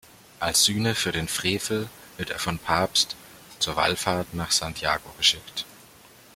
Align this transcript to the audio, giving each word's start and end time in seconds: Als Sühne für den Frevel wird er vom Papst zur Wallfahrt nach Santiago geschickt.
Als 0.39 0.63
Sühne 0.65 0.95
für 0.95 1.11
den 1.11 1.27
Frevel 1.27 1.87
wird 2.17 2.31
er 2.31 2.39
vom 2.39 2.57
Papst 2.57 3.15
zur 3.59 3.75
Wallfahrt 3.75 4.33
nach 4.33 4.49
Santiago 4.49 5.13
geschickt. 5.19 5.63